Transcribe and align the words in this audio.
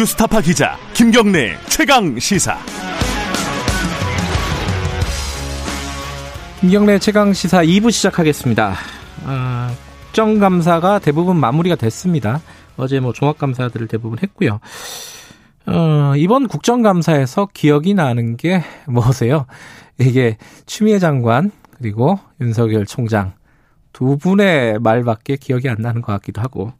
뉴스타파 0.00 0.40
기자 0.40 0.78
김경래 0.94 1.58
최강 1.68 2.18
시사. 2.18 2.56
김경래 6.60 6.98
최강 6.98 7.34
시사 7.34 7.62
2부 7.62 7.90
시작하겠습니다. 7.90 8.76
아, 9.26 9.74
국정감사가 10.06 11.00
대부분 11.00 11.36
마무리가 11.36 11.76
됐습니다. 11.76 12.40
어제 12.78 12.98
뭐 12.98 13.12
종합감사들을 13.12 13.88
대부분 13.88 14.18
했고요. 14.22 14.60
어, 15.66 16.14
이번 16.16 16.48
국정감사에서 16.48 17.50
기억이 17.52 17.92
나는 17.92 18.38
게 18.38 18.64
뭐세요? 18.88 19.44
이게 19.98 20.38
추미애 20.64 20.98
장관 20.98 21.50
그리고 21.76 22.18
윤석열 22.40 22.86
총장 22.86 23.34
두 23.92 24.16
분의 24.16 24.78
말밖에 24.78 25.36
기억이 25.36 25.68
안 25.68 25.76
나는 25.78 26.00
것 26.00 26.10
같기도 26.14 26.40
하고 26.40 26.72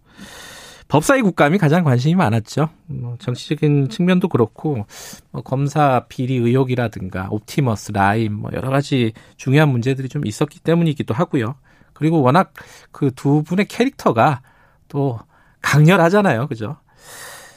법사위 0.90 1.22
국감이 1.22 1.56
가장 1.58 1.84
관심이 1.84 2.16
많았죠. 2.16 2.68
뭐 2.86 3.14
정치적인 3.20 3.90
측면도 3.90 4.26
그렇고 4.26 4.86
뭐 5.30 5.40
검사 5.42 6.04
비리 6.08 6.34
의혹이라든가 6.34 7.28
옵티머스 7.30 7.92
라인 7.92 8.34
뭐 8.34 8.50
여러 8.52 8.70
가지 8.70 9.12
중요한 9.36 9.68
문제들이 9.68 10.08
좀 10.08 10.26
있었기 10.26 10.58
때문이기도 10.58 11.14
하고요. 11.14 11.54
그리고 11.92 12.22
워낙 12.22 12.52
그 12.90 13.12
두 13.12 13.44
분의 13.44 13.66
캐릭터가 13.66 14.42
또 14.88 15.20
강렬하잖아요. 15.62 16.48
그죠? 16.48 16.76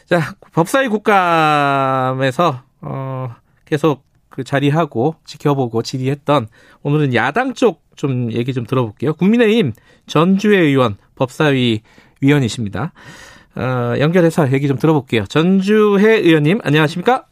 자, 0.05 0.35
법사위 0.53 0.89
국감에서 0.89 2.61
어 2.81 3.35
계속 3.65 4.03
그 4.29 4.43
자리하고 4.43 5.15
지켜보고 5.25 5.81
질의했던 5.81 6.47
오늘은 6.83 7.15
야당 7.15 7.55
쪽 7.55 7.83
좀 7.95 8.31
얘기 8.31 8.53
좀 8.53 8.65
들어볼게요. 8.65 9.13
국민의힘 9.13 9.73
전주회 10.07 10.59
의원 10.59 10.97
법사위 11.15 11.81
위원이십니다. 12.23 12.91
어, 13.55 13.99
연결해서 13.99 14.51
얘기 14.51 14.67
좀 14.67 14.77
들어볼게요. 14.77 15.25
전주회 15.25 16.15
의원님 16.17 16.59
안녕하십니까? 16.63 17.25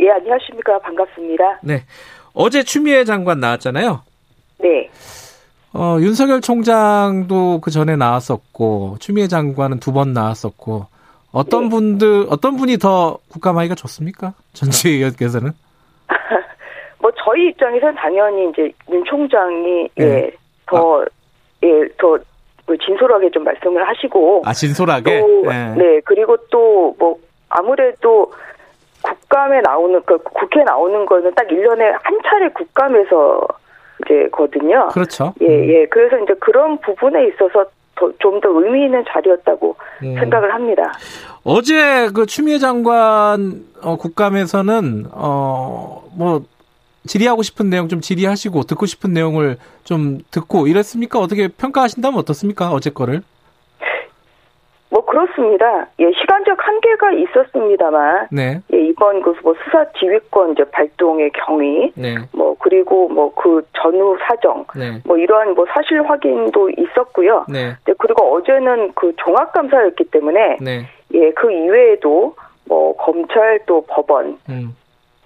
예, 0.00 0.10
안녕하십니까. 0.10 0.78
반갑습니다. 0.80 1.60
네. 1.62 1.84
어제 2.32 2.62
추미애 2.62 3.04
장관 3.04 3.38
나왔잖아요. 3.40 4.02
네. 4.58 4.88
어, 5.72 5.98
윤석열 6.00 6.40
총장도 6.40 7.60
그 7.60 7.70
전에 7.70 7.94
나왔었고 7.96 8.96
추미애 8.98 9.28
장관은 9.28 9.78
두 9.78 9.92
번 9.92 10.12
나왔었고 10.12 10.86
어떤 11.32 11.64
네. 11.64 11.68
분들 11.70 12.26
어떤 12.30 12.56
분이 12.56 12.78
더 12.78 13.18
국감하기가 13.28 13.74
좋습니까? 13.76 14.34
전주회 14.52 14.94
의원께서는? 14.96 15.52
뭐 16.98 17.10
저희 17.24 17.48
입장에서는 17.48 17.94
당연히 17.94 18.50
이제 18.50 18.72
윤 18.90 19.04
총장이 19.04 19.88
네. 19.94 20.04
예, 20.04 20.30
더 20.66 21.04
예, 21.62 21.68
더그 21.98 22.24
진솔하게 22.78 23.30
좀 23.30 23.44
말씀을 23.44 23.86
하시고 23.86 24.42
아 24.44 24.52
진솔하게. 24.52 25.20
또 25.20 25.42
네. 25.48 25.74
네, 25.76 26.00
그리고 26.04 26.36
또 26.50 26.94
뭐 26.98 27.16
아무래도 27.50 28.32
국감에 29.02 29.60
나오는 29.60 30.00
그 30.04 30.18
국회 30.18 30.62
나오는 30.62 31.04
거는 31.06 31.34
딱 31.34 31.46
1년에 31.48 31.80
한 32.02 32.18
차례 32.24 32.48
국감에서 32.50 33.46
이제거든요. 34.04 34.88
그렇죠. 34.88 35.34
예, 35.42 35.46
예. 35.46 35.86
그래서 35.86 36.18
이제 36.18 36.34
그런 36.40 36.78
부분에 36.78 37.26
있어서 37.28 37.64
좀더 38.18 38.48
의미 38.48 38.84
있는 38.84 39.04
자리였다고 39.08 39.76
음. 40.02 40.14
생각을 40.18 40.54
합니다. 40.54 40.92
어제 41.44 42.08
그 42.14 42.24
추미애 42.24 42.58
장관 42.58 43.64
어, 43.82 43.96
국감에서는 43.96 45.06
어뭐 45.12 46.42
질의하고 47.06 47.42
싶은 47.42 47.70
내용 47.70 47.88
좀 47.88 48.00
질의하시고 48.00 48.62
듣고 48.64 48.86
싶은 48.86 49.12
내용을 49.12 49.56
좀 49.84 50.18
듣고 50.30 50.66
이랬습니까? 50.66 51.18
어떻게 51.18 51.48
평가하신다면 51.48 52.18
어떻습니까? 52.18 52.72
어제 52.72 52.90
거를? 52.90 53.22
뭐 54.92 55.04
그렇습니다. 55.06 55.86
예, 56.00 56.10
시간적 56.20 56.58
한계가 56.58 57.12
있었습니다만 57.12 58.26
네. 58.32 58.60
예, 58.74 58.86
이번 58.88 59.22
그 59.22 59.34
뭐 59.44 59.54
수사 59.64 59.84
지휘권 59.98 60.52
이제 60.52 60.64
발동의 60.64 61.30
경위 61.32 61.92
네. 61.94 62.16
뭐 62.32 62.56
그리고 62.58 63.08
뭐 63.08 63.32
그 63.36 63.62
전후 63.80 64.18
사정 64.26 64.66
네. 64.76 65.00
뭐 65.04 65.16
이러한 65.16 65.54
뭐 65.54 65.64
사실 65.72 66.02
확인도 66.02 66.70
있었고요. 66.70 67.46
네. 67.48 67.76
네, 67.86 67.94
그리고 67.98 68.34
어제는 68.34 68.92
그 68.94 69.14
종합 69.16 69.52
감사였기 69.52 70.04
때문에 70.10 70.58
네. 70.60 70.86
예, 71.14 71.30
그 71.30 71.50
이외에도 71.52 72.34
뭐 72.66 72.96
검찰 72.96 73.60
또 73.66 73.82
법원 73.88 74.38
음. 74.48 74.74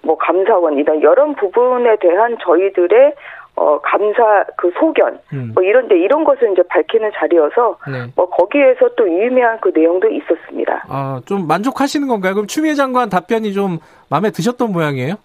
뭐 0.05 0.17
감사원 0.17 0.77
이런 0.77 1.01
여러 1.01 1.25
부분에 1.33 1.97
대한 1.99 2.37
저희들의 2.39 3.13
어 3.57 3.79
감사 3.81 4.43
그 4.57 4.71
소견 4.77 5.17
음. 5.33 5.51
뭐 5.55 5.63
이런데 5.63 5.97
이런 5.97 6.25
것을 6.25 6.51
이제 6.51 6.61
밝히는 6.67 7.11
자리여서 7.15 7.77
네. 7.87 8.11
뭐 8.15 8.29
거기에서 8.29 8.89
또 8.97 9.09
유의미한 9.09 9.59
그 9.61 9.71
내용도 9.73 10.09
있었습니다. 10.09 10.85
아, 10.89 11.21
좀 11.25 11.47
만족하시는 11.47 12.07
건가요? 12.07 12.33
그럼 12.33 12.47
추미애 12.47 12.73
장관 12.73 13.09
답변이 13.09 13.53
좀 13.53 13.79
마음에 14.09 14.29
드셨던 14.29 14.71
모양이에요? 14.71 15.15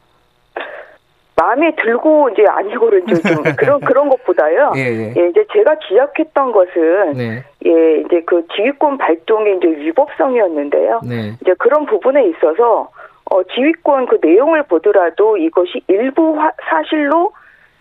마음에 1.36 1.74
들고 1.74 2.30
이제 2.30 2.44
아니고를 2.46 3.02
이제 3.08 3.20
좀 3.22 3.42
그런 3.56 3.80
그런 3.80 4.08
것보다요. 4.10 4.72
예, 4.76 4.80
예. 4.80 5.14
예, 5.16 5.28
이제 5.28 5.44
제가 5.52 5.76
지적했던 5.88 6.52
것은 6.52 7.12
네. 7.14 7.44
예, 7.66 8.00
이제 8.02 8.22
그 8.26 8.46
지휘권 8.54 8.98
발동의 8.98 9.56
이제 9.56 9.66
위법성이었는데요. 9.66 11.00
네. 11.08 11.32
이제 11.40 11.54
그런 11.58 11.86
부분에 11.86 12.28
있어서 12.28 12.90
어 13.30 13.42
지휘권 13.44 14.06
그 14.06 14.18
내용을 14.22 14.64
보더라도 14.64 15.36
이것이 15.36 15.82
일부 15.88 16.38
화- 16.38 16.52
사실로 16.68 17.32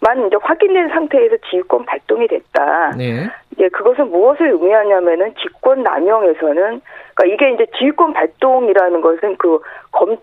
만 0.01 0.25
이제 0.27 0.37
확인된 0.41 0.89
상태에서 0.89 1.35
지휘권 1.49 1.85
발동이 1.85 2.27
됐다. 2.27 2.91
네. 2.97 3.27
이제 3.51 3.67
그것은 3.69 4.09
무엇을 4.11 4.47
의미하냐면은 4.51 5.33
직권 5.41 5.83
남용에서는 5.83 6.81
그러니까 7.15 7.25
이게 7.25 7.51
이제 7.51 7.65
지휘권 7.77 8.13
발동이라는 8.13 9.01
것은 9.01 9.35
그 9.37 9.59
검 9.91 10.17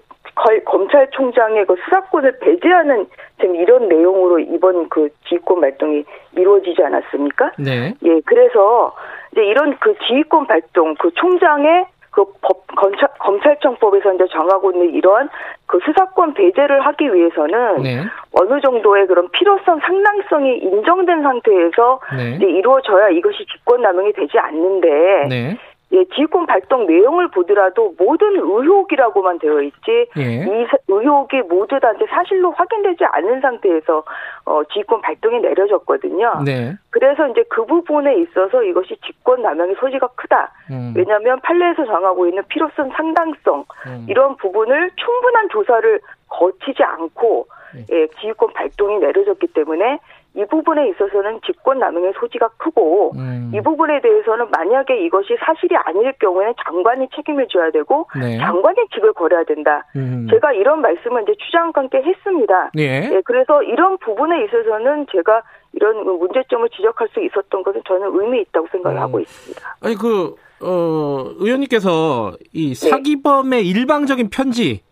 검찰총장의 0.67 1.65
그 1.67 1.77
수사권을 1.85 2.39
배제하는 2.41 3.07
지금 3.41 3.57
이런 3.57 3.89
내용으로 3.89 4.39
이번 4.39 4.89
그 4.91 5.09
지휘권 5.29 5.61
발동이 5.63 6.05
이루어지지 6.37 6.83
않았습니까? 6.83 7.53
네. 7.59 7.95
예, 8.05 8.21
그래서 8.27 8.95
이제 9.33 9.45
이런 9.45 9.77
그 9.81 9.95
지휘권 10.07 10.47
발동, 10.47 10.95
그 10.99 11.11
총장의 11.15 11.87
그 12.17 12.25
법, 12.41 12.67
검찰, 12.75 13.09
검찰청법에서 13.19 14.15
이제 14.15 14.25
정하고 14.33 14.73
있는 14.73 14.95
이러한 14.95 15.29
그 15.67 15.79
수사권 15.85 16.33
배제를 16.33 16.81
하기 16.87 17.13
위해서는 17.13 17.83
네. 17.83 18.05
어느 18.33 18.59
정도의 18.63 19.07
그런 19.07 19.29
필요성, 19.33 19.81
상당성이 19.81 20.57
인정된 20.59 21.23
상태에서 21.23 22.01
네. 22.17 22.37
이제 22.37 22.47
이루어져야 22.47 23.11
이것이 23.11 23.45
직권남용이 23.53 24.15
되지 24.15 24.39
않는데 24.39 24.89
네. 25.29 25.59
예, 25.93 26.05
지휘권 26.05 26.47
발동 26.47 26.85
내용을 26.87 27.29
보더라도 27.29 27.95
모든 27.97 28.35
의혹이라고만 28.35 29.39
되어 29.39 29.61
있지 29.63 30.07
예. 30.17 30.23
이 30.43 30.67
사- 30.67 30.77
의혹이 30.89 31.43
모두 31.43 31.79
다 31.79 31.93
이제 31.93 32.05
사실로 32.11 32.51
확인되지 32.51 33.05
않은 33.05 33.41
상태에서 33.41 34.03
어, 34.47 34.65
지휘권 34.65 35.01
발동이 35.01 35.41
내려졌거든요. 35.41 36.43
네. 36.45 36.75
그래서 36.91 37.29
이제 37.29 37.45
그 37.49 37.65
부분에 37.65 38.17
있어서 38.19 38.65
이것이 38.65 38.97
직권 39.07 39.43
남용의 39.43 39.77
소지가 39.79 40.09
크다. 40.17 40.51
음. 40.73 40.93
왜냐하면 40.97 41.39
판례에서 41.41 41.85
정하고 41.85 42.27
있는 42.27 42.43
필요성, 42.49 42.91
상당성 42.91 43.65
음. 43.87 44.07
이런 44.09 44.37
부분을 44.39 44.91
충분한 44.97 45.49
조사를 45.51 46.01
거치지 46.29 46.83
않고 46.83 47.47
네. 47.75 47.85
예, 47.93 48.07
지휘권 48.21 48.53
발동이 48.55 48.99
내려졌기 48.99 49.47
때문에 49.49 49.99
이 50.37 50.45
부분에 50.45 50.91
있어서는 50.91 51.41
직권 51.47 51.79
남용의 51.79 52.13
소지가 52.21 52.49
크고 52.59 53.13
음. 53.17 53.51
이 53.55 53.61
부분에 53.63 54.01
대해서는 54.03 54.51
만약에 54.51 55.05
이것이 55.07 55.35
사실이 55.41 55.75
아닐 55.77 56.13
경우에는 56.21 56.53
장관이 56.63 57.09
책임을 57.17 57.49
져야 57.49 57.71
되고 57.71 58.07
네. 58.21 58.37
장관이 58.37 58.77
직을 58.95 59.15
걸어야 59.15 59.45
된다. 59.45 59.87
음. 59.97 60.27
제가 60.31 60.53
이런 60.53 60.83
말씀을 60.83 61.23
이제 61.23 61.33
추장관께 61.43 62.03
했습니다. 62.03 62.71
예. 62.77 63.11
예, 63.15 63.23
그래서 63.25 63.63
이런 63.63 63.97
부분에 63.97 64.45
있어서는 64.45 65.07
제가 65.11 65.43
이런 65.73 66.05
문제점을 66.05 66.69
지적할 66.69 67.09
수 67.15 67.25
있었던 67.25 67.63
것은 67.63 67.81
저는 67.89 68.11
의미 68.13 68.43
있다고 68.43 68.69
생각을 68.73 68.99
음. 68.99 69.03
하고 69.03 69.21
있습니다. 69.21 69.77
아니 69.81 69.95
그 69.95 70.35
어, 70.61 71.25
의원님께서 71.39 72.37
이 72.53 72.75
네. 72.75 72.91
사기범의 72.91 73.67
일방적인 73.67 74.29
편지 74.29 74.83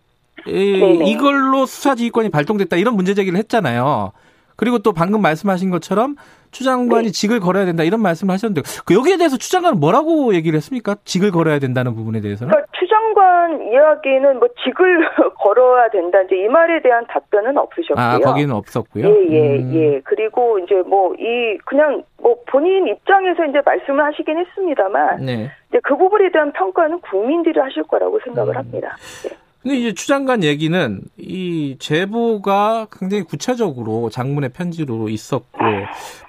이, 0.47 0.79
네네. 0.79 1.05
이걸로 1.05 1.65
수사지휘권이 1.67 2.29
발동됐다 2.29 2.77
이런 2.77 2.95
문제 2.95 3.13
제기를 3.13 3.37
했잖아요. 3.37 4.11
그리고 4.55 4.79
또 4.79 4.93
방금 4.93 5.21
말씀하신 5.21 5.69
것처럼 5.69 6.15
추 6.51 6.63
장관이 6.63 7.07
네. 7.07 7.11
직을 7.11 7.39
걸어야 7.39 7.65
된다 7.65 7.83
이런 7.83 8.01
말씀을 8.01 8.33
하셨는데 8.33 8.61
그 8.85 8.93
여기에 8.93 9.17
대해서 9.17 9.37
추 9.37 9.51
장관은 9.51 9.79
뭐라고 9.79 10.33
얘기를 10.35 10.55
했습니까? 10.57 10.95
직을 11.03 11.31
걸어야 11.31 11.59
된다는 11.59 11.95
부분에 11.95 12.21
대해서는? 12.21 12.51
그러니까 12.51 12.71
추 12.79 12.87
장관 12.87 13.61
이야기는 13.71 14.39
뭐 14.39 14.47
직을 14.63 15.09
걸어야 15.43 15.89
된다 15.89 16.21
이제 16.21 16.37
이 16.37 16.47
말에 16.47 16.81
대한 16.81 17.05
답변은 17.07 17.57
없으셨고요. 17.57 18.05
아 18.05 18.19
거기는 18.19 18.53
없었고요. 18.55 19.05
예, 19.07 19.27
예, 19.29 19.57
음. 19.59 19.73
예. 19.73 20.01
그리고 20.03 20.59
이제 20.59 20.75
뭐 20.87 21.13
이 21.19 21.57
그냥 21.65 22.03
뭐 22.21 22.35
본인 22.47 22.87
입장에서 22.87 23.45
이제 23.45 23.61
말씀을 23.65 24.03
하시긴 24.05 24.37
했습니다만 24.37 25.25
네. 25.25 25.51
이제 25.69 25.79
그 25.83 25.95
부분에 25.95 26.31
대한 26.31 26.51
평가는 26.53 26.99
국민들이 27.01 27.59
하실 27.59 27.83
거라고 27.83 28.19
생각을 28.23 28.53
음. 28.53 28.57
합니다. 28.57 28.95
예. 29.25 29.35
근데 29.65 29.77
이제 29.77 29.93
추 29.95 30.07
장관 30.07 30.43
얘기는 30.43 31.01
이 31.17 31.75
제보가 31.79 32.85
굉장히 32.91 33.23
구체적으로 33.23 34.11
장문의 34.11 34.51
편지로 34.51 35.09
있었고 35.09 35.57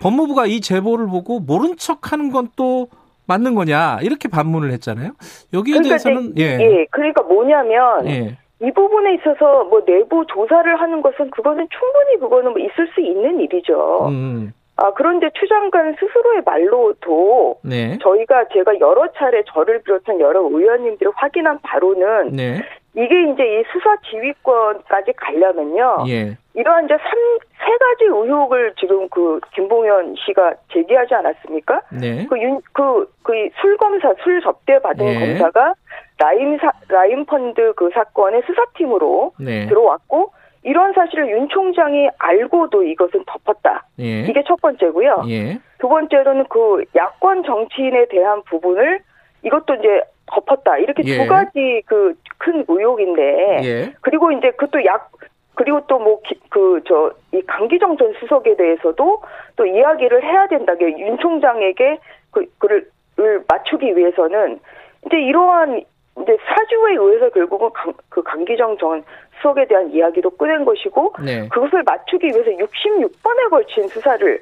법무부가 0.01 0.47
이 0.47 0.63
제보를 0.63 1.07
보고 1.07 1.39
모른 1.39 1.77
척 1.77 2.13
하는 2.13 2.33
건 2.33 2.49
또 2.57 2.89
맞는 3.27 3.55
거냐 3.55 3.99
이렇게 4.03 4.29
반문을 4.29 4.73
했잖아요. 4.73 5.11
여기에 5.53 5.75
그러니까 5.75 5.89
대해서는 5.89 6.33
이제, 6.37 6.45
예. 6.45 6.65
예, 6.65 6.87
그러니까 6.91 7.23
뭐냐면 7.23 8.07
예. 8.07 8.39
이 8.63 8.73
부분에 8.73 9.15
있어서 9.15 9.65
뭐 9.65 9.85
내부 9.85 10.25
조사를 10.27 10.81
하는 10.81 11.03
것은 11.03 11.31
그거는 11.31 11.69
충분히 11.71 12.19
그거는 12.19 12.53
뭐 12.53 12.61
있을 12.61 12.89
수 12.95 13.01
있는 13.01 13.41
일이죠. 13.41 14.07
음, 14.09 14.53
아 14.77 14.93
그런데 14.95 15.29
추 15.35 15.47
장관 15.47 15.95
스스로의 15.99 16.43
말로도 16.45 17.59
네. 17.63 17.99
저희가 18.01 18.47
제가 18.55 18.79
여러 18.81 19.07
차례 19.13 19.43
저를 19.53 19.83
비롯한 19.83 20.21
여러 20.21 20.41
의원님들을 20.41 21.13
확인한 21.17 21.59
바로는 21.63 22.31
네. 22.33 22.63
이게 22.97 23.31
이제 23.31 23.61
이 23.61 23.65
수사 23.71 23.95
지휘권까지 24.11 25.13
가려면요. 25.13 26.05
예. 26.09 26.39
이러한 26.55 26.87
이제 26.87 26.97
삼, 26.97 27.11
세 27.59 27.77
가지 27.77 28.05
의혹을 28.05 28.73
지금 28.81 29.07
그 29.11 29.39
김봉현 29.53 30.15
씨가 30.25 30.55
제기하지 30.73 31.15
않았습니까? 31.15 31.83
네. 32.01 32.27
그 32.27 32.41
윤, 32.41 32.59
그, 32.73 33.07
그 33.23 33.33
술 33.61 33.77
검사, 33.77 34.15
술 34.25 34.41
접대 34.41 34.79
받은 34.79 35.07
예. 35.07 35.19
검사가 35.19 35.75
라임 36.19 36.59
사, 36.59 36.73
라임 36.89 37.27
펀드 37.27 37.75
그 37.75 37.91
사건의 37.93 38.43
수사팀으로 38.47 39.33
네. 39.39 39.67
들어왔고, 39.67 40.33
이런 40.63 40.95
사실을 40.95 41.29
윤 41.31 41.49
총장이 41.49 42.09
알고도 42.19 42.83
이것은 42.83 43.25
덮었다. 43.27 43.85
예. 44.01 44.23
이게 44.23 44.43
첫 44.49 44.59
번째고요. 44.63 45.25
예. 45.29 45.59
두 45.79 45.89
번째로는 45.89 46.47
그 46.49 46.83
야권 46.97 47.45
정치인에 47.45 48.07
대한 48.09 48.43
부분을 48.45 49.01
이것도 49.43 49.75
이제 49.75 50.03
덮었다. 50.27 50.79
이렇게 50.79 51.03
예. 51.07 51.19
두 51.19 51.27
가지 51.29 51.83
그 51.87 52.15
큰 52.39 52.65
의혹인데, 52.69 53.61
예. 53.65 53.93
그리고 54.03 54.31
이제 54.31 54.51
그것도 54.53 54.85
약 54.85 55.11
그리고 55.55 55.81
또 55.87 55.99
뭐 55.99 56.21
그 56.51 56.81
저 56.85 57.11
이 57.33 57.41
강기정 57.47 57.97
전 57.97 58.13
수석에 58.21 58.57
대해서도 58.57 59.23
또 59.57 59.67
이야기를 59.67 60.23
해야 60.23 60.47
된다. 60.49 60.75
윤 60.81 61.17
총장에게 61.19 61.99
그 62.31 62.45
그를 62.59 62.87
을 63.19 63.43
맞추기 63.49 63.97
위해서는 63.97 64.61
이제 65.07 65.17
이러한 65.19 65.79
이제 66.23 66.37
사주에 66.47 66.97
의해서 66.99 67.31
결국은 67.31 67.71
강, 67.73 67.95
그 68.11 68.23
강기정 68.23 68.77
전 68.77 69.03
수석에 69.39 69.67
대한 69.67 69.91
이야기도 69.91 70.29
꺼낸 70.31 70.67
것이고 70.67 71.15
네. 71.25 71.49
그것을 71.49 71.83
맞추기 71.85 72.27
위해서 72.27 72.51
66번에 72.51 73.49
걸친 73.51 73.89
수사를 73.89 74.39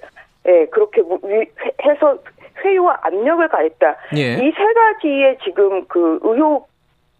예, 0.48 0.66
그렇게 0.66 1.02
무- 1.02 1.20
위- 1.22 1.46
해서 1.84 2.18
회유와 2.62 2.98
압력을 3.02 3.46
가했다. 3.48 3.96
예. 4.16 4.34
이세 4.34 4.72
가지의 4.74 5.38
지금 5.44 5.86
그 5.86 6.18
의혹 6.22 6.68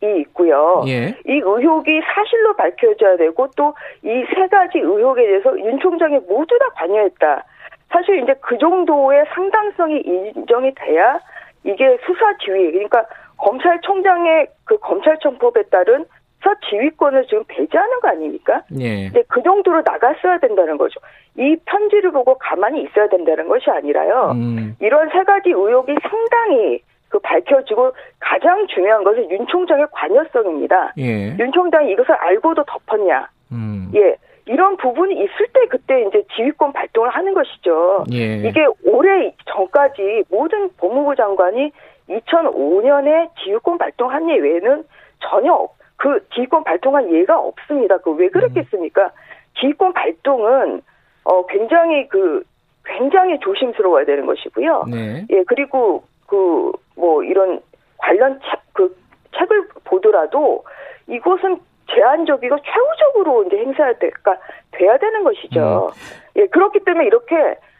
이 0.02 0.20
있고요. 0.20 0.84
예. 0.86 1.14
이 1.26 1.40
의혹이 1.42 2.00
사실로 2.14 2.54
밝혀져야 2.56 3.16
되고 3.16 3.48
또 3.56 3.72
이 4.02 4.24
세 4.34 4.46
가지 4.48 4.78
의혹에 4.78 5.22
대해서 5.26 5.58
윤 5.58 5.78
총장이 5.78 6.18
모두 6.28 6.58
다 6.58 6.66
관여했다. 6.74 7.44
사실 7.90 8.22
이제 8.22 8.34
그 8.40 8.58
정도의 8.58 9.24
상당성이 9.34 10.00
인정이 10.00 10.72
돼야 10.74 11.18
이게 11.62 11.96
수사 12.04 12.36
지휘 12.38 12.72
그러니까 12.72 13.06
검찰총장의 13.38 14.48
그 14.64 14.76
검찰청법에 14.78 15.62
따른 15.70 16.04
수사 16.44 16.54
지휘권을 16.68 17.24
지금 17.26 17.42
배제하는 17.48 18.00
거 18.00 18.08
아닙니까? 18.08 18.62
예. 18.78 19.06
이제 19.06 19.24
그 19.28 19.42
정도로 19.42 19.82
나갔어야 19.84 20.38
된다는 20.38 20.76
거죠. 20.76 21.00
이 21.38 21.56
편지를 21.64 22.10
보고 22.12 22.36
가만히 22.38 22.82
있어야 22.82 23.08
된다는 23.08 23.48
것이 23.48 23.70
아니라요. 23.70 24.32
음. 24.34 24.76
이런 24.80 25.08
세 25.08 25.22
가지 25.24 25.48
의혹이 25.50 25.94
상당히 26.02 26.80
그 27.08 27.18
밝혀지고 27.20 27.92
가장 28.20 28.66
중요한 28.66 29.02
것은 29.04 29.30
윤 29.30 29.46
총장의 29.46 29.86
관여성입니다. 29.92 30.92
예. 30.98 31.34
윤 31.38 31.50
총장이 31.52 31.90
이것을 31.92 32.12
알고도 32.14 32.64
덮었냐? 32.64 33.28
음. 33.52 33.90
예. 33.94 34.16
이런 34.46 34.76
부분이 34.76 35.14
있을 35.14 35.46
때 35.54 35.66
그때 35.70 36.02
이제 36.02 36.22
지휘권 36.36 36.74
발동을 36.74 37.08
하는 37.08 37.32
것이죠. 37.32 38.04
예. 38.12 38.36
이게 38.46 38.66
올해 38.84 39.32
전까지 39.46 40.24
모든 40.28 40.68
법무부 40.76 41.14
장관이 41.16 41.72
2005년에 42.10 43.30
지휘권 43.42 43.78
발동한 43.78 44.28
예 44.28 44.34
외에는 44.36 44.84
전혀 45.20 45.52
없- 45.54 45.72
그 45.96 46.26
지휘권 46.34 46.64
발동한 46.64 47.10
예가 47.12 47.38
없습니다. 47.38 47.98
그 47.98 48.12
왜 48.12 48.28
그랬겠습니까? 48.28 49.10
지휘권 49.60 49.92
발동은 49.92 50.82
어 51.24 51.46
굉장히 51.46 52.08
그 52.08 52.42
굉장히 52.84 53.38
조심스러워야 53.40 54.04
되는 54.04 54.26
것이고요. 54.26 54.84
네. 54.90 55.26
예, 55.30 55.42
그리고 55.44 56.02
그 56.26 56.72
뭐 56.96 57.22
이런 57.24 57.60
관련 57.98 58.38
책, 58.40 58.60
그 58.72 58.96
책을 59.36 59.68
보더라도 59.84 60.64
이것은 61.08 61.58
제한적이고 61.90 62.56
최후적으로 62.62 63.44
이제 63.44 63.56
행사가 63.58 64.38
돼야 64.72 64.96
되는 64.98 65.24
것이죠. 65.24 65.90
예, 66.36 66.46
그렇기 66.46 66.80
때문에 66.84 67.06
이렇게 67.06 67.34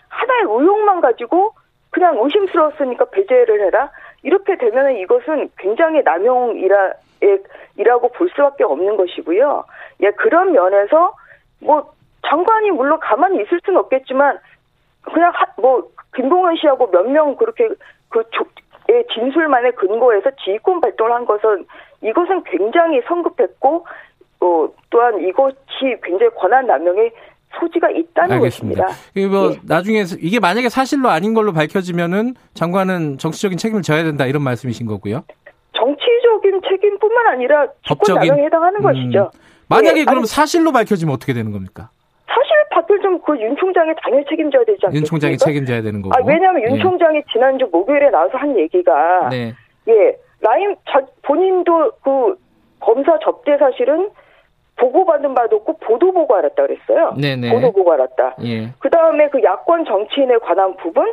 하나의 0.08 0.42
의혹만 0.42 1.00
가지고 1.00 1.52
그냥 1.90 2.18
의심스러웠으니까 2.20 3.04
배제를 3.06 3.60
해라. 3.66 3.90
이렇게 4.24 4.56
되면은 4.58 4.96
이것은 4.98 5.50
굉장히 5.58 6.02
남용이라, 6.02 6.86
예, 6.88 6.92
이라고 7.76 8.08
볼 8.12 8.28
수밖에 8.30 8.64
없는 8.64 8.96
것이고요. 8.96 9.64
예, 10.02 10.10
그런 10.12 10.52
면에서 10.52 11.14
뭐 11.60 11.92
장관이 12.26 12.70
물론 12.70 12.98
가만히 13.00 13.42
있을 13.42 13.60
수는 13.64 13.80
없겠지만 13.80 14.38
그냥 15.02 15.32
하, 15.34 15.46
뭐 15.60 15.88
김봉현 16.14 16.56
씨하고 16.56 16.90
몇 16.90 17.06
명 17.08 17.36
그렇게 17.36 17.68
그 18.08 18.22
조, 18.30 18.44
의 18.86 19.04
진술만에 19.14 19.70
근거해서 19.72 20.30
지휘권 20.44 20.80
발동을 20.82 21.12
한 21.12 21.24
것은 21.24 21.64
이것은 22.02 22.42
굉장히 22.44 23.00
성급했고 23.08 23.86
어, 24.40 24.68
또한 24.90 25.18
이것이 25.26 25.56
굉장히 26.02 26.30
권한 26.34 26.66
남용의 26.66 27.10
소지가 27.58 27.88
있다는 27.90 28.36
알겠습니다. 28.36 28.84
것입니다. 28.86 29.30
뭐 29.38 29.52
예. 29.52 29.56
나중에 29.62 30.04
이게 30.20 30.38
만약에 30.38 30.68
사실로 30.68 31.08
아닌 31.08 31.32
걸로 31.32 31.52
밝혀지면은 31.52 32.34
장관은 32.52 33.16
정치적인 33.16 33.56
책임을 33.56 33.82
져야 33.82 34.02
된다 34.04 34.26
이런 34.26 34.42
말씀이신 34.42 34.86
거고요. 34.86 35.24
정치적인 36.34 36.60
책임뿐만 36.68 37.26
아니라 37.28 37.66
법적인? 37.86 38.28
남용에 38.28 38.46
해당하는 38.46 38.80
음. 38.80 38.82
것이죠. 38.82 39.30
만약에 39.68 40.00
예, 40.00 40.04
그럼 40.04 40.18
아니, 40.18 40.26
사실로 40.26 40.72
밝혀지면 40.72 41.14
어떻게 41.14 41.32
되는 41.32 41.52
겁니까? 41.52 41.90
사실 42.26 42.50
박필좀 42.70 43.20
그윤 43.22 43.56
총장이 43.56 43.92
당연히 44.02 44.24
책임져야 44.28 44.64
되지 44.64 44.86
않겠습니까? 44.86 44.96
윤 44.96 45.04
총장이 45.04 45.36
책임져야 45.38 45.82
되는 45.82 46.02
거고. 46.02 46.14
아, 46.14 46.18
왜냐하면 46.24 46.62
윤 46.62 46.76
예. 46.76 46.82
총장이 46.82 47.22
지난주 47.32 47.68
목요일에 47.70 48.10
나와서 48.10 48.36
한 48.36 48.56
얘기가 48.58 49.28
네. 49.30 49.52
예, 49.88 50.16
라임 50.40 50.74
자, 50.90 51.00
본인도 51.22 51.92
그 52.02 52.36
검사 52.80 53.18
접대 53.20 53.56
사실은 53.56 54.10
보고받은 54.76 55.34
바도 55.34 55.56
없고 55.56 55.78
보도 55.78 56.12
보고 56.12 56.34
알았다 56.34 56.66
그랬어요. 56.66 57.14
네네. 57.20 57.50
보도 57.52 57.72
보고 57.72 57.92
알았다. 57.92 58.36
예. 58.44 58.70
그 58.80 58.90
다음에 58.90 59.28
그 59.30 59.42
야권 59.42 59.84
정치인에 59.84 60.38
관한 60.38 60.76
부분, 60.76 61.12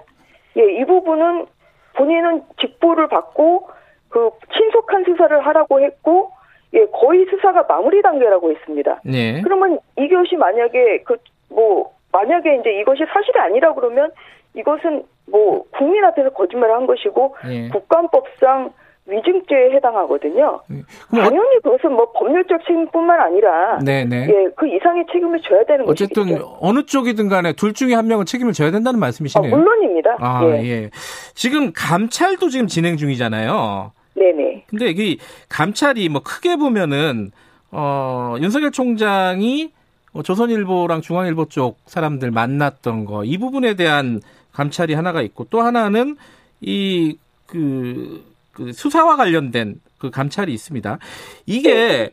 예, 0.57 0.81
이 0.81 0.85
부분은 0.85 1.45
본인은 1.93 2.43
직보를 2.59 3.07
받고 3.07 3.69
그 4.11 4.29
신속한 4.55 5.05
수사를 5.05 5.45
하라고 5.47 5.81
했고, 5.81 6.31
예, 6.73 6.85
거의 6.85 7.25
수사가 7.29 7.65
마무리 7.67 8.01
단계라고 8.01 8.51
했습니다. 8.51 9.01
네. 9.03 9.41
그러면 9.41 9.79
이것이 9.97 10.35
만약에 10.35 11.03
그 11.03 11.17
뭐 11.51 11.91
만약에 12.11 12.55
이제 12.55 12.79
이것이 12.79 13.03
사실이 13.13 13.39
아니라 13.39 13.73
그러면 13.73 14.11
이것은 14.53 15.03
뭐 15.29 15.63
국민 15.77 16.03
앞에서 16.03 16.29
거짓말을 16.31 16.75
한 16.75 16.87
것이고 16.87 17.35
예. 17.49 17.69
국간법상 17.69 18.71
위증죄에 19.07 19.71
해당하거든요. 19.71 20.61
그럼 21.09 21.25
어, 21.25 21.29
당연히 21.29 21.59
그것은 21.63 21.93
뭐 21.93 22.11
법률적 22.13 22.65
책임뿐만 22.67 23.19
아니라 23.19 23.79
네네. 23.79 24.27
예, 24.29 24.49
그 24.55 24.67
이상의 24.67 25.05
책임을 25.11 25.41
져야 25.41 25.63
되는 25.63 25.87
어쨌든 25.87 26.23
것이죠. 26.23 26.57
어느 26.59 26.83
쪽이든 26.85 27.27
간에 27.29 27.53
둘 27.53 27.73
중에 27.73 27.95
한 27.95 28.07
명은 28.07 28.25
책임을 28.25 28.53
져야 28.53 28.71
된다는 28.71 28.99
아, 28.99 29.01
말씀이시네요. 29.01 29.49
물론입니다. 29.55 30.17
아, 30.19 30.41
예. 30.45 30.65
예. 30.65 30.89
지금 31.33 31.71
감찰도 31.73 32.49
지금 32.49 32.67
진행 32.67 32.97
중이잖아요. 32.97 33.91
네네. 34.15 34.65
근데 34.67 34.91
이 34.91 35.17
감찰이 35.49 36.09
뭐 36.09 36.21
크게 36.21 36.55
보면은 36.57 37.31
어 37.71 38.35
윤석열 38.41 38.71
총장이 38.71 39.71
어, 40.13 40.21
조선일보랑 40.23 41.01
중앙일보 41.01 41.45
쪽 41.45 41.79
사람들 41.85 42.31
만났던 42.31 43.05
거 43.05 43.23
이 43.23 43.37
부분에 43.37 43.75
대한 43.75 44.21
감찰이 44.51 44.93
하나가 44.93 45.21
있고 45.21 45.45
또 45.49 45.61
하나는 45.61 46.17
이 46.61 47.15
그 47.47 48.21
그 48.53 48.73
수사와 48.73 49.15
관련된 49.15 49.79
그 49.97 50.09
감찰이 50.09 50.53
있습니다. 50.53 50.99
이게 51.45 52.11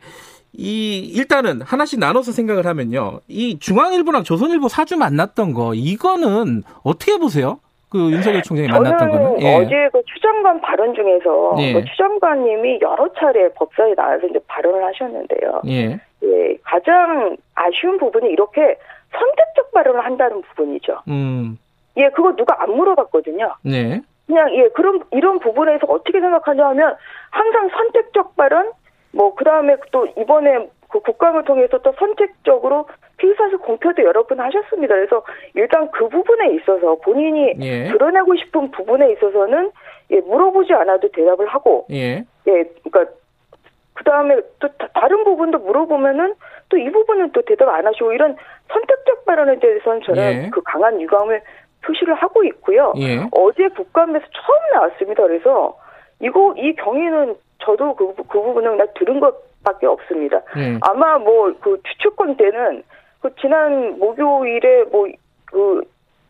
이 0.53 0.99
일단은 1.13 1.61
하나씩 1.61 1.99
나눠서 1.99 2.31
생각을 2.31 2.65
하면요. 2.65 3.19
이 3.27 3.59
중앙일보랑 3.59 4.23
조선일보 4.23 4.69
사주 4.69 4.95
만났던 4.95 5.53
거 5.53 5.73
이거는 5.75 6.63
어떻게 6.81 7.17
보세요? 7.17 7.59
그 7.89 8.11
윤석열 8.11 8.41
총장이 8.43 8.67
만났던 8.67 9.11
거는 9.11 9.41
예. 9.41 9.55
어제 9.55 9.89
그 9.91 10.01
추장관 10.05 10.61
발언 10.61 10.93
중에서 10.93 11.55
예. 11.59 11.73
그 11.73 11.83
추장관님이 11.85 12.79
여러 12.81 13.11
차례 13.13 13.49
법사에 13.53 13.95
나와서 13.95 14.27
이제 14.27 14.39
발언을 14.47 14.83
하셨는데요. 14.85 15.61
예. 15.67 15.99
예, 16.23 16.57
가장 16.63 17.35
아쉬운 17.55 17.97
부분이 17.97 18.29
이렇게 18.29 18.77
선택적 19.11 19.71
발언을 19.71 20.05
한다는 20.05 20.41
부분이죠. 20.41 21.01
음. 21.07 21.57
예, 21.97 22.09
그거 22.09 22.35
누가 22.35 22.61
안 22.61 22.75
물어봤거든요. 22.75 23.55
네. 23.63 24.01
그냥 24.27 24.53
예 24.55 24.69
그런 24.69 25.01
이런 25.11 25.39
부분에서 25.39 25.87
어떻게 25.87 26.19
생각하냐 26.19 26.67
하면 26.67 26.95
항상 27.31 27.69
선택적 27.69 28.35
발언 28.35 28.71
뭐 29.11 29.33
그다음에 29.33 29.75
또 29.91 30.07
이번에 30.17 30.67
그 30.89 30.99
국감을 30.99 31.45
통해서 31.45 31.79
또 31.79 31.93
선택적으로 31.97 32.87
피의사실 33.19 33.57
공표도 33.59 34.03
여러 34.03 34.23
번 34.25 34.39
하셨습니다. 34.39 34.95
그래서 34.95 35.23
일단 35.53 35.89
그 35.91 36.07
부분에 36.09 36.53
있어서 36.55 36.95
본인이 36.95 37.53
예. 37.61 37.83
드러내고 37.85 38.35
싶은 38.37 38.71
부분에 38.71 39.11
있어서는 39.13 39.71
예, 40.11 40.19
물어보지 40.21 40.73
않아도 40.73 41.07
대답을 41.11 41.47
하고 41.47 41.85
예. 41.91 42.23
예, 42.47 42.63
그러니까 42.83 43.05
그 43.93 44.03
다음에 44.03 44.37
또 44.59 44.67
다, 44.93 45.07
른 45.07 45.23
부분도 45.23 45.59
물어보면은 45.59 46.33
또 46.69 46.77
이 46.77 46.89
부분은 46.91 47.31
또 47.31 47.41
대답 47.41 47.67
안 47.69 47.85
하시고 47.85 48.13
이런 48.13 48.35
선택적 48.71 49.25
발언에 49.25 49.59
대해서는 49.59 50.01
저는 50.05 50.23
예. 50.45 50.49
그 50.51 50.61
강한 50.63 50.99
유감을 51.01 51.41
표시를 51.85 52.13
하고 52.15 52.43
있고요. 52.43 52.93
예. 52.97 53.19
어제 53.31 53.67
국감에서 53.69 54.25
처음 54.33 54.73
나왔습니다. 54.73 55.23
그래서 55.23 55.77
이거 56.21 56.53
이 56.57 56.73
경위는 56.75 57.35
저도 57.63 57.95
그, 57.95 58.13
부- 58.13 58.23
그 58.23 58.41
부분은 58.41 58.77
나 58.77 58.85
들은 58.97 59.19
것밖에 59.19 59.87
없습니다. 59.87 60.41
예. 60.57 60.77
아마 60.81 61.17
뭐 61.17 61.53
그 61.59 61.81
추측권 61.83 62.37
때는 62.37 62.83
그 63.21 63.29
지난 63.41 63.97
목요일에 63.99 64.83
뭐 64.91 65.07
그 65.51 65.81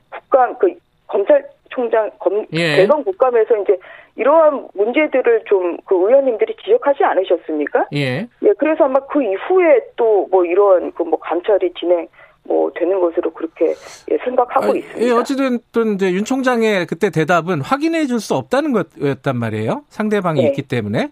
국감 0.09 0.57
그 0.57 0.73
검찰총장 1.07 2.11
검 2.19 2.45
예. 2.53 2.77
대검 2.77 3.03
국감에서 3.03 3.57
이제 3.57 3.77
이러한 4.15 4.67
문제들을 4.73 5.43
좀 5.45 5.77
그 5.85 5.95
의원님들이 5.95 6.55
지적하지 6.63 7.03
않으셨습니까? 7.03 7.87
예. 7.93 8.27
예, 8.41 8.53
그래서 8.57 8.85
아마 8.85 8.99
그 9.07 9.21
이후에 9.21 9.81
또 9.97 10.27
뭐 10.31 10.45
이런 10.45 10.91
그뭐 10.93 11.17
감찰이 11.19 11.73
진행 11.79 12.07
뭐 12.43 12.71
되는 12.75 12.99
것으로 12.99 13.31
그렇게 13.31 13.73
예, 14.11 14.17
생각하고 14.23 14.71
아, 14.71 14.75
있습니다. 14.75 15.01
예, 15.01 15.11
어찌됐든 15.11 15.95
이제 15.95 16.11
윤 16.13 16.23
총장의 16.25 16.85
그때 16.87 17.09
대답은 17.09 17.61
확인해 17.61 18.05
줄 18.05 18.19
수 18.19 18.35
없다는 18.35 18.71
거였단 18.71 19.35
말이에요. 19.37 19.83
상대방이 19.89 20.41
네. 20.41 20.47
있기 20.49 20.61
때문에. 20.63 21.09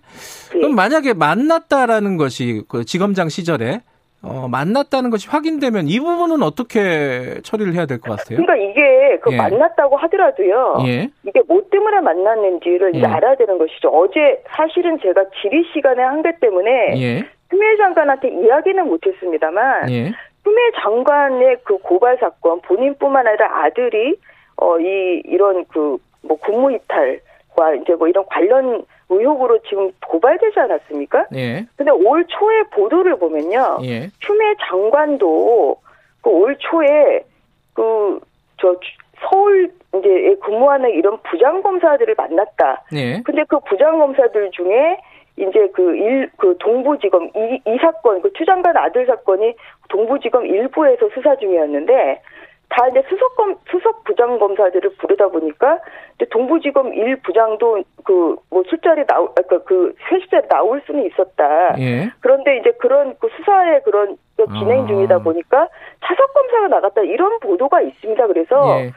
예. 0.55 0.60
그럼 0.60 0.75
만약에 0.75 1.13
만났다라는 1.13 2.17
것이 2.17 2.63
그 2.69 2.86
지검장 2.86 3.29
시절에 3.29 3.81
어, 4.24 4.47
만났다는 4.50 5.09
것이 5.09 5.27
확인되면 5.29 5.88
이 5.88 6.00
부분은 6.00 6.41
어떻게 6.43 7.39
처리를 7.43 7.74
해야 7.75 7.86
될 7.86 8.00
것 8.00 8.17
같아요? 8.17 8.38
그러니까 8.43 8.55
이게 8.55 9.17
그 9.21 9.31
예. 9.31 9.38
만났다고 9.38 9.95
하더라도요. 9.97 10.77
예. 10.88 11.09
이게 11.24 11.41
뭐 11.47 11.62
때문에 11.71 12.01
만났는지를 12.01 12.95
예. 12.95 13.05
알아야 13.05 13.36
되는 13.36 13.57
것이죠. 13.57 13.89
어제 13.89 14.41
사실은 14.50 15.00
제가 15.01 15.24
질의 15.41 15.63
시간의 15.74 16.03
한계 16.03 16.31
때문에 16.39 17.00
예. 17.01 17.25
추미애 17.50 17.77
장관한테 17.77 18.29
이야기는 18.29 18.88
못했습니다만 18.88 19.89
예. 19.91 20.12
추미애 20.43 20.71
장관의 20.81 21.57
그 21.63 21.77
고발 21.77 22.17
사건 22.19 22.59
본인뿐만 22.62 23.27
아니라 23.27 23.63
아들이 23.63 24.15
어 24.57 24.79
이 24.79 25.21
이런 25.25 25.63
그 25.65 25.97
뭐 26.24 26.36
국무 26.39 26.74
이탈과 26.74 27.75
이제 27.81 27.93
뭐 27.93 28.07
이런 28.09 28.25
관련 28.25 28.83
의혹으로 29.09 29.59
지금 29.69 29.91
고발되지 30.05 30.59
않았습니까? 30.59 31.27
예. 31.35 31.65
근데 31.75 31.91
올 31.91 32.25
초에 32.27 32.63
보도를 32.73 33.17
보면요. 33.17 33.79
예. 33.83 34.09
추미애 34.19 34.53
장관도 34.67 35.77
그 36.21 36.29
올 36.29 36.55
초에 36.59 37.23
그 37.73 38.19
저 38.59 38.75
서울 39.21 39.71
이제 39.95 40.35
근무하는 40.43 40.89
이런 40.89 41.17
부장 41.23 41.61
검사들을 41.61 42.15
만났다. 42.17 42.83
예. 42.95 43.21
근데 43.23 43.43
그 43.47 43.59
부장 43.61 43.99
검사들 43.99 44.49
중에 44.51 44.97
이제 45.37 45.67
그 45.73 45.95
일 45.95 46.29
그 46.37 46.55
동부지검 46.59 47.29
이, 47.35 47.61
이 47.65 47.77
사건 47.79 48.21
그 48.21 48.33
추장관 48.33 48.75
아들 48.75 49.05
사건이 49.05 49.53
동부지검 49.89 50.47
일부에서 50.47 51.07
수사 51.13 51.35
중이었는데 51.35 52.21
다 52.69 52.88
이제 52.89 53.01
수석 53.09 53.36
검 53.38 53.55
수석 53.71 54.03
부장 54.03 54.38
검사들을 54.39 54.91
부르다 54.97 55.29
보니까 55.29 55.79
이제 56.15 56.25
동부지검 56.29 56.93
일 56.93 57.15
부장도 57.21 57.83
그 58.03 58.36
뭐 58.50 58.63
술자리 58.69 59.05
나올 59.05 59.29
그러니까 59.36 59.59
그 59.67 59.93
회식자리 60.12 60.47
나올 60.47 60.81
수는 60.86 61.05
있었다. 61.05 61.75
예. 61.79 62.09
그런데 62.21 62.57
이제 62.57 62.71
그런 62.79 63.15
그 63.19 63.29
수사에 63.38 63.79
그런 63.81 64.17
그 64.36 64.45
진행 64.59 64.83
아. 64.83 64.88
중이다 64.88 65.19
보니까 65.19 65.67
차석 66.05 66.33
검사가 66.33 66.67
나갔다 66.69 67.01
이런 67.01 67.39
보도가 67.39 67.81
있습니다. 67.81 68.27
그래서 68.27 68.79
예. 68.81 68.91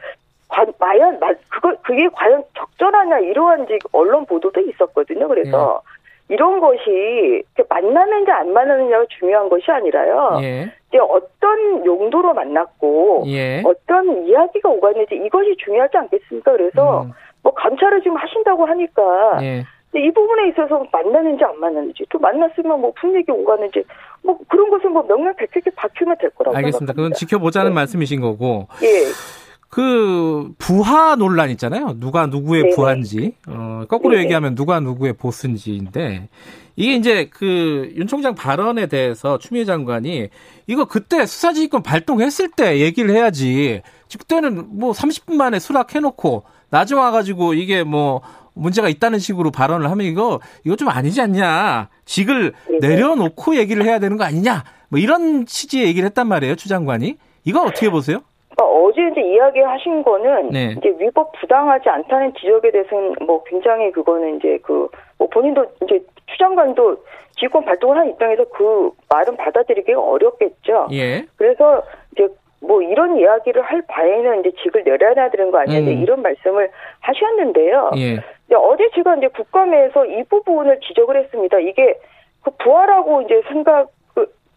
과, 0.49 0.65
과연 0.79 1.19
마- 1.19 1.33
그거 1.49 1.73
그게 1.83 2.09
과연 2.09 2.43
적절하냐 2.57 3.19
이러한 3.19 3.67
지 3.67 3.77
언론 3.91 4.25
보도도 4.25 4.59
있었거든요. 4.61 5.27
그래서 5.27 5.81
예. 5.85 6.00
이런 6.31 6.61
것이 6.61 7.43
만나는지 7.67 8.31
안 8.31 8.53
만나느냐가 8.53 9.05
중요한 9.19 9.49
것이 9.49 9.69
아니라요. 9.69 10.39
예. 10.41 10.71
이제 10.87 10.97
어떤 10.97 11.85
용도로 11.85 12.33
만났고 12.33 13.25
예. 13.27 13.61
어떤 13.65 14.25
이야기가 14.25 14.69
오가는지 14.69 15.15
이것이 15.15 15.57
중요하지 15.57 15.97
않겠습니까? 15.97 16.53
그래서 16.53 17.01
음. 17.03 17.11
뭐 17.43 17.53
감찰을 17.53 18.01
지금 18.01 18.15
하신다고 18.15 18.65
하니까 18.65 19.39
예. 19.41 19.65
근데 19.91 20.07
이 20.07 20.11
부분에 20.11 20.47
있어서 20.49 20.85
만나는지 20.89 21.43
안 21.43 21.59
만나는지 21.59 22.05
또 22.09 22.17
만났으면 22.17 22.79
뭐 22.79 22.93
무슨 22.95 23.13
얘기 23.13 23.29
오가는지 23.29 23.83
뭐 24.23 24.37
그런 24.47 24.69
것은 24.69 24.93
뭐 24.93 25.03
명명백백히 25.03 25.69
밝히면 25.75 26.15
될 26.17 26.29
거라고 26.29 26.55
알겠습니다. 26.55 26.93
그건 26.93 27.09
생각합니다. 27.09 27.17
지켜보자는 27.17 27.71
네. 27.71 27.75
말씀이신 27.75 28.21
거고. 28.21 28.67
예. 28.83 29.40
그 29.71 30.51
부하 30.57 31.15
논란 31.15 31.49
있잖아요. 31.51 31.97
누가 31.99 32.27
누구의 32.27 32.63
네네. 32.63 32.75
부하인지. 32.75 33.33
어, 33.47 33.85
거꾸로 33.87 34.11
네네. 34.15 34.25
얘기하면 34.25 34.53
누가 34.55 34.81
누구의 34.81 35.13
보스인지인데 35.13 36.27
이게 36.75 36.95
이제 36.95 37.29
그 37.29 37.93
윤 37.95 38.05
총장 38.07 38.35
발언에 38.35 38.87
대해서 38.87 39.37
추미애 39.37 39.63
장관이 39.63 40.27
이거 40.67 40.85
그때 40.85 41.25
수사지휘권 41.25 41.83
발동했을 41.83 42.49
때 42.51 42.79
얘기를 42.79 43.11
해야지. 43.15 43.81
그때는 44.17 44.77
뭐 44.77 44.91
30분 44.91 45.35
만에 45.35 45.57
수락해놓고 45.59 46.43
나중에 46.69 46.99
와가지고 46.99 47.53
이게 47.53 47.83
뭐 47.83 48.21
문제가 48.53 48.89
있다는 48.89 49.19
식으로 49.19 49.51
발언을 49.51 49.89
하면 49.89 50.05
이거 50.05 50.41
이거 50.65 50.75
좀 50.75 50.89
아니지 50.89 51.21
않냐. 51.21 51.87
직을 52.03 52.53
네네. 52.81 52.87
내려놓고 52.95 53.55
얘기를 53.55 53.85
해야 53.85 53.99
되는 53.99 54.17
거 54.17 54.25
아니냐. 54.25 54.65
뭐 54.89 54.99
이런 54.99 55.45
취지의 55.45 55.87
얘기를 55.87 56.05
했단 56.07 56.27
말이에요. 56.27 56.55
추 56.57 56.67
장관이. 56.67 57.15
이거 57.45 57.61
어떻게 57.63 57.89
보세요? 57.89 58.19
그러니까 58.61 58.65
어제 58.65 59.07
이제 59.07 59.21
이야기하신 59.21 60.03
거는 60.03 60.49
네. 60.49 60.75
이제 60.77 60.95
위법 60.99 61.31
부당하지 61.39 61.89
않다는 61.89 62.33
지적에 62.35 62.71
대해서는 62.71 63.15
뭐 63.25 63.43
굉장히 63.43 63.91
그거는 63.91 64.37
이제 64.37 64.59
그 64.63 64.87
뭐 65.21 65.27
본인도 65.29 65.63
이제 65.83 66.03
추장관도 66.25 66.97
지휘권 67.37 67.63
발동을 67.63 67.95
한 67.95 68.09
입장에서 68.09 68.43
그 68.45 68.89
말은 69.07 69.37
받아들이기가 69.37 70.01
어렵겠죠. 70.01 70.87
예. 70.93 71.23
그래서 71.37 71.83
이제 72.13 72.27
뭐 72.59 72.81
이런 72.81 73.17
이야기를 73.17 73.61
할 73.61 73.83
바에는 73.87 74.39
이제 74.39 74.51
직을 74.63 74.83
내려야 74.83 75.29
되는 75.29 75.51
거 75.51 75.59
아니냐 75.59 75.91
음. 75.91 76.01
이런 76.01 76.23
말씀을 76.23 76.71
하셨는데요. 77.01 77.91
예. 77.97 78.13
이제 78.13 78.55
어제 78.55 78.89
제가 78.95 79.15
이제 79.17 79.27
국감에서 79.27 80.07
이 80.07 80.23
부분을 80.23 80.79
지적을 80.79 81.15
했습니다. 81.17 81.59
이게 81.59 81.99
그 82.41 82.49
부하라고 82.57 83.21
이제 83.21 83.43
생각 83.47 83.89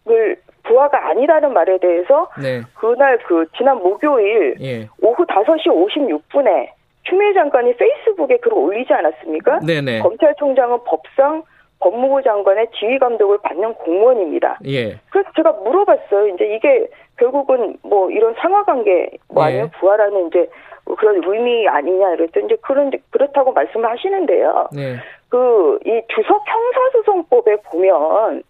을 0.07 0.37
부하가 0.63 1.09
아니라는 1.09 1.53
말에 1.53 1.77
대해서 1.79 2.27
네. 2.41 2.61
그날 2.75 3.17
그 3.19 3.45
지난 3.57 3.77
목요일 3.77 4.55
예. 4.61 4.87
오후 5.01 5.25
5시 5.25 5.65
56분에 5.67 6.69
추미애 7.03 7.33
장관이 7.33 7.75
페이스북에 7.75 8.37
글을 8.37 8.57
올리지 8.57 8.93
않았습니까? 8.93 9.59
네네. 9.59 9.99
검찰총장은 9.99 10.79
법상 10.85 11.43
법무부 11.79 12.23
장관의 12.23 12.67
지휘 12.79 12.97
감독을 12.97 13.39
받는 13.43 13.75
공무원입니다. 13.75 14.59
예. 14.65 14.97
그래서 15.11 15.29
제가 15.35 15.51
물어봤어요. 15.51 16.29
이제 16.29 16.55
이게 16.55 16.87
결국은 17.17 17.77
뭐 17.83 18.09
이런 18.09 18.33
상하 18.39 18.63
관계 18.63 19.09
뭐 19.29 19.43
예. 19.43 19.47
아니면 19.47 19.71
부하라는 19.79 20.27
이제 20.27 20.49
그런 20.97 21.21
의미 21.25 21.67
아니냐 21.67 22.13
이랬더니 22.13 22.45
이제 22.45 22.57
그런 22.61 22.91
그렇다고 23.11 23.51
말씀을 23.53 23.89
하시는데요. 23.89 24.69
네. 24.73 24.95
그이 25.29 26.01
주석 26.09 26.43
형사소송법에 26.47 27.57
보면 27.67 28.43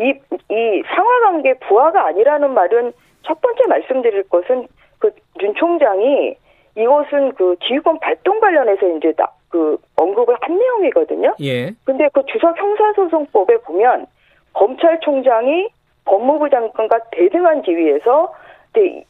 이 0.00 0.38
이 0.50 0.82
상하관계 0.94 1.54
부하가 1.60 2.06
아니라는 2.06 2.52
말은 2.54 2.92
첫 3.22 3.40
번째 3.40 3.66
말씀드릴 3.66 4.28
것은 4.28 4.66
그 4.98 5.10
윤 5.40 5.54
총장이 5.54 6.34
이것은 6.76 7.32
그 7.34 7.56
지휘권 7.62 8.00
발동 8.00 8.40
관련해서 8.40 8.88
이제 8.96 9.12
나, 9.12 9.28
그 9.48 9.78
언급을 9.96 10.36
한 10.40 10.58
내용이거든요. 10.58 11.34
예. 11.40 11.70
근데 11.84 12.08
그 12.12 12.24
주석 12.26 12.58
형사소송법에 12.58 13.58
보면 13.58 14.06
검찰총장이 14.54 15.68
법무부 16.04 16.50
장관과 16.50 16.98
대등한 17.12 17.62
지위에서 17.62 18.32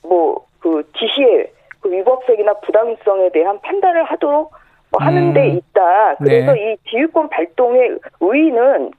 뭐그 0.02 0.90
지시에 0.99 1.50
그 1.80 1.90
위법성이나 1.90 2.54
부당성에 2.54 3.30
대한 3.30 3.59
판단을 3.61 4.04
하도록 4.04 4.50
뭐 4.90 5.00
하는 5.00 5.28
음. 5.28 5.35
데 5.35 5.49
있다. 5.49 6.16
그래서 6.16 6.52
네. 6.52 6.73
이 6.73 6.76
지휘권 6.90 7.28
발동의 7.28 7.99
의의는 8.21 8.90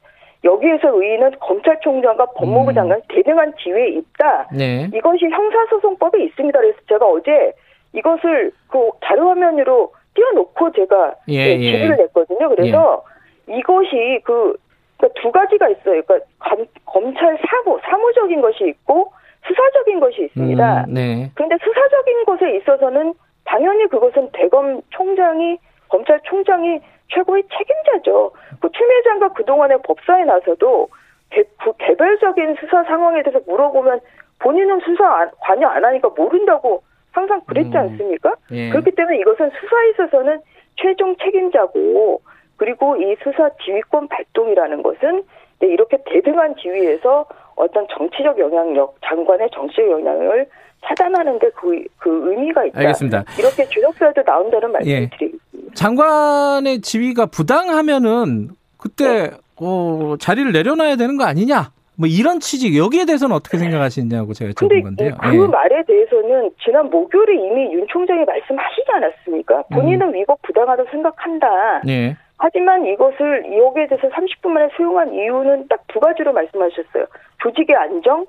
여기에서 0.43 0.95
의의는 0.95 1.31
검찰총장과 1.39 2.27
법무부 2.37 2.71
음. 2.71 2.73
장관 2.73 3.01
대등한 3.09 3.53
지위에 3.61 3.89
있다. 3.89 4.47
네. 4.53 4.89
이것이 4.93 5.25
형사소송법에 5.25 6.23
있습니다. 6.23 6.59
그래서 6.59 6.77
제가 6.87 7.05
어제 7.05 7.53
이것을 7.93 8.51
그 8.67 8.89
자료 9.03 9.29
화면으로 9.29 9.91
띄워놓고 10.13 10.71
제가 10.71 11.15
예, 11.27 11.55
네, 11.55 11.59
예. 11.59 11.71
질의를 11.71 11.97
냈거든요. 11.97 12.49
그래서 12.49 13.03
이것이 13.47 14.19
그, 14.23 14.55
그러니까 14.97 15.21
두 15.21 15.31
가지가 15.31 15.69
있어요. 15.69 16.01
그러니까 16.03 16.19
검, 16.39 16.65
검찰 16.85 17.37
사무, 17.47 17.79
사무적인 17.83 18.41
것이 18.41 18.67
있고 18.67 19.11
수사적인 19.47 19.99
것이 19.99 20.25
있습니다. 20.25 20.85
음, 20.87 20.93
네. 20.93 21.31
그런데 21.35 21.57
수사적인 21.63 22.25
것에 22.25 22.57
있어서는 22.57 23.13
당연히 23.45 23.87
그것은 23.87 24.29
대검 24.33 24.81
총장이 24.91 25.57
검찰총장이 25.89 26.79
최고의 27.09 27.43
책임자죠. 27.57 28.31
그 28.59 28.69
추미애 28.71 29.01
장관 29.03 29.33
그동안에 29.33 29.77
법사에 29.83 30.23
나서도 30.25 30.87
개, 31.31 31.43
그 31.63 31.71
개별적인 31.77 32.55
수사 32.59 32.83
상황에 32.83 33.21
대해서 33.23 33.39
물어보면 33.47 33.99
본인은 34.39 34.79
수사 34.81 35.05
안- 35.07 35.31
관여 35.41 35.67
안 35.67 35.83
하니까 35.85 36.09
모른다고 36.15 36.81
항상 37.11 37.41
그랬지 37.47 37.69
음. 37.71 37.77
않습니까? 37.77 38.35
예. 38.51 38.69
그렇기 38.69 38.91
때문에 38.91 39.17
이것은 39.19 39.49
수사에 39.59 39.89
있어서는 39.91 40.39
최종 40.77 41.15
책임자고 41.17 42.21
그리고 42.57 42.95
이 42.97 43.15
수사 43.23 43.49
지휘권 43.63 44.07
발동이라는 44.07 44.83
것은 44.83 45.23
네, 45.59 45.67
이렇게 45.67 45.97
대등한 46.05 46.55
지위에서 46.55 47.25
어떤 47.55 47.85
정치적 47.89 48.39
영향력, 48.39 48.95
장관의 49.03 49.49
정치적 49.53 49.89
영향을 49.91 50.45
차단하는 50.85 51.39
데 51.39 51.49
그, 51.55 51.83
그 51.97 52.31
의미가 52.31 52.63
있다. 52.65 52.79
알겠습니다. 52.79 53.23
이렇게 53.37 53.65
주력사에도 53.65 54.23
나온다는 54.23 54.71
말씀을 54.71 54.95
예. 54.95 55.09
드리겠습니다. 55.09 55.48
장관의 55.73 56.81
지위가 56.81 57.27
부당하면은 57.27 58.49
그때 58.77 59.31
어, 59.57 60.15
자리를 60.19 60.51
내려놔야 60.51 60.95
되는 60.95 61.17
거 61.17 61.25
아니냐? 61.25 61.71
뭐 61.97 62.07
이런 62.07 62.39
취지 62.39 62.77
여기에 62.77 63.05
대해서는 63.05 63.35
어떻게 63.35 63.57
생각하시냐고 63.57 64.33
제가 64.33 64.51
여쭤본 64.51 64.83
건데요. 64.83 65.17
그 65.21 65.35
예. 65.35 65.47
말에 65.47 65.83
대해서는 65.85 66.49
지난 66.63 66.89
목요일에 66.89 67.33
이미 67.35 67.73
윤 67.73 67.85
총장이 67.89 68.23
말씀하시지 68.23 68.85
않았습니까? 68.93 69.63
본인은 69.73 70.13
위법 70.13 70.41
부당하다고 70.43 70.89
생각한다. 70.91 71.81
예. 71.89 72.15
하지만 72.37 72.85
이것을 72.85 73.43
여기에 73.57 73.87
대해서 73.87 74.07
30분 74.07 74.47
만에 74.47 74.69
수용한 74.77 75.13
이유는 75.13 75.67
딱 75.67 75.79
두 75.89 75.99
가지로 75.99 76.31
말씀하셨어요. 76.33 77.05
조직의 77.43 77.75
안정, 77.75 78.25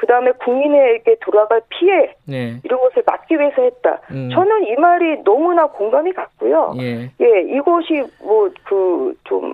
그 0.00 0.06
다음에 0.06 0.32
국민에게 0.32 1.16
돌아갈 1.20 1.60
피해 1.68 2.14
예. 2.30 2.56
이런 2.64 2.80
것을 2.80 3.02
막기 3.06 3.38
위해서 3.38 3.60
했다. 3.60 4.00
음. 4.10 4.30
저는 4.32 4.66
이 4.68 4.74
말이 4.76 5.22
너무나 5.24 5.66
공감이 5.66 6.10
갔고요. 6.14 6.72
예. 6.80 7.10
예, 7.20 7.40
이것이 7.42 8.02
뭐 8.22 8.48
그 8.64 9.14
좀 9.24 9.52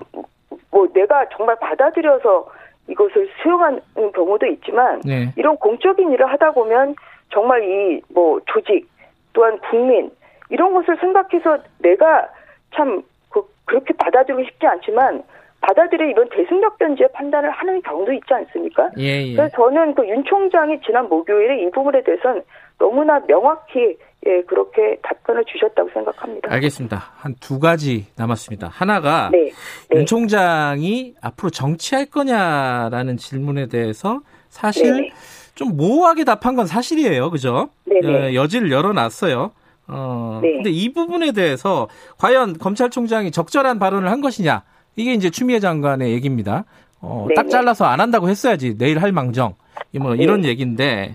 뭐 0.71 0.87
내가 0.95 1.29
정말 1.31 1.57
받아들여서 1.59 2.47
이것을 2.89 3.29
수용하는 3.43 3.81
경우도 4.15 4.47
있지만 4.47 5.01
네. 5.05 5.33
이런 5.37 5.57
공적인 5.57 6.13
일을 6.13 6.31
하다 6.31 6.53
보면 6.53 6.95
정말 7.33 7.65
이 7.65 8.01
뭐 8.15 8.39
조직 8.47 8.89
또한 9.33 9.59
국민 9.69 10.11
이런 10.51 10.73
것을 10.75 10.97
생각해서 11.01 11.59
내가 11.81 12.29
참 12.75 13.03
그, 13.31 13.43
그렇게 13.65 13.93
받아들이고 13.95 14.45
싶지 14.45 14.65
않지만 14.67 15.25
받아들여 15.67 16.07
이런 16.07 16.29
대승적 16.29 16.79
변지의 16.79 17.09
판단을 17.13 17.51
하는 17.51 17.83
경우도 17.83 18.13
있지 18.13 18.33
않습니까? 18.33 18.89
예, 18.99 19.27
예. 19.27 19.35
그래서 19.35 19.57
저는 19.57 19.95
그 19.95 20.07
윤 20.07 20.23
총장이 20.25 20.81
지난 20.87 21.09
목요일에 21.09 21.63
이 21.67 21.71
부분에 21.73 22.03
대해서는 22.05 22.43
너무나 22.79 23.19
명확히 23.27 23.97
예 24.27 24.43
그렇게 24.43 24.97
답변을 25.03 25.45
주셨다고 25.47 25.89
생각합니다. 25.93 26.53
알겠습니다. 26.53 27.03
한 27.17 27.35
두 27.41 27.59
가지 27.59 28.07
남았습니다. 28.17 28.69
하나가 28.69 29.29
네, 29.33 29.51
네. 29.91 29.99
윤 29.99 30.07
총장이 30.07 31.15
앞으로 31.21 31.51
정치할 31.51 32.07
거냐라는 32.07 33.17
질문에 33.17 33.67
대해서 33.67 34.21
사실 34.49 34.93
네네. 34.93 35.11
좀 35.55 35.77
모호하게 35.77 36.25
답한 36.25 36.55
건 36.55 36.67
사실이에요. 36.67 37.31
그죠? 37.31 37.69
네네. 37.87 38.07
어, 38.31 38.35
여지를 38.35 38.71
열어놨어요. 38.71 39.51
어, 39.89 40.41
네. 40.43 40.53
근데 40.55 40.71
이 40.71 40.93
부분에 40.93 41.33
대해서 41.33 41.89
과연 42.19 42.59
검찰총장이 42.59 43.31
적절한 43.33 43.79
발언을 43.79 44.11
한 44.11 44.21
것이냐? 44.21 44.63
이게 44.97 45.13
이제 45.13 45.31
추미애 45.31 45.61
장관의 45.61 46.11
얘기입니다. 46.13 46.65
어, 47.01 47.27
딱 47.37 47.43
네네. 47.43 47.51
잘라서 47.51 47.85
안 47.85 48.01
한다고 48.01 48.29
했어야지. 48.29 48.77
내일 48.79 49.01
할 49.01 49.13
망정. 49.13 49.55
이뭐 49.93 50.15
네. 50.15 50.23
이런 50.23 50.45
얘기인데 50.45 51.15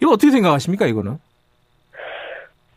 이거 0.00 0.12
어떻게 0.12 0.30
생각하십니까, 0.32 0.86
이거는? 0.86 1.18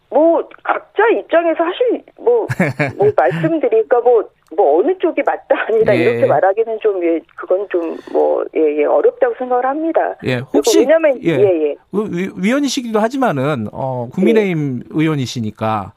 뭐 0.09 0.43
각자 0.63 1.07
입장에서 1.17 1.63
사실 1.63 2.03
뭐, 2.19 2.45
뭐 2.97 3.11
말씀드리니까 3.15 4.01
뭐, 4.01 4.23
뭐 4.57 4.79
어느 4.79 4.97
쪽이 4.97 5.21
맞다 5.25 5.55
아니다 5.69 5.95
예. 5.95 6.01
이렇게 6.01 6.25
말하기는 6.25 6.79
좀 6.81 7.01
예, 7.05 7.21
그건 7.37 7.65
좀뭐 7.71 8.43
예, 8.53 8.81
예, 8.81 8.83
어렵다고 8.83 9.33
생각을 9.37 9.65
합니다. 9.65 10.15
예, 10.25 10.39
혹시 10.53 10.79
왜냐면 10.79 11.17
예. 11.23 11.29
예, 11.29 11.69
예. 11.69 11.75
위- 11.93 12.29
위원이시기도 12.35 12.99
하지만은 12.99 13.69
어, 13.71 14.09
국민의힘 14.11 14.83
의원이시니까 14.89 15.93